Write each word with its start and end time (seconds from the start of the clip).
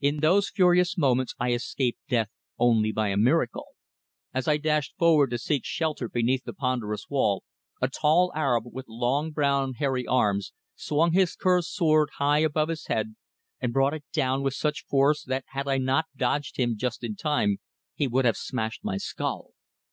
In 0.00 0.18
those 0.18 0.48
furious 0.50 0.96
moments 0.96 1.34
I 1.40 1.50
escaped 1.50 1.98
death 2.08 2.28
only 2.60 2.92
by 2.92 3.08
a 3.08 3.16
miracle. 3.16 3.64
As 4.32 4.46
I 4.46 4.56
dashed 4.56 4.94
forward 5.00 5.30
to 5.30 5.38
seek 5.38 5.64
shelter 5.64 6.08
beneath 6.08 6.44
the 6.44 6.52
ponderous 6.52 7.06
wall, 7.10 7.42
a 7.82 7.88
tall 7.88 8.30
Arab, 8.36 8.66
with 8.72 8.86
long 8.88 9.32
brown 9.32 9.72
hairy 9.74 10.06
arms, 10.06 10.52
swung 10.76 11.10
his 11.12 11.34
curved 11.34 11.66
sword 11.66 12.10
high 12.18 12.38
above 12.44 12.68
his 12.68 12.86
head 12.86 13.16
and 13.60 13.72
brought 13.72 13.94
it 13.94 14.04
down 14.12 14.44
with 14.44 14.54
such 14.54 14.84
force 14.86 15.24
that 15.24 15.42
had 15.48 15.66
I 15.66 15.78
not 15.78 16.04
dodged 16.16 16.56
him 16.56 16.76
just 16.76 17.02
in 17.02 17.16
time, 17.16 17.56
he 17.96 18.06
would 18.06 18.24
have 18.24 18.36
smashed 18.36 18.84
my 18.84 18.96
skull. 18.96 19.54